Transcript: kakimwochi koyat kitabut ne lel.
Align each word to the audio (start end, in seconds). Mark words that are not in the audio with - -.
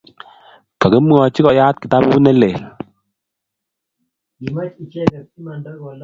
kakimwochi 0.79 1.39
koyat 1.45 1.75
kitabut 1.81 2.21
ne 2.21 2.31
lel. 2.39 2.59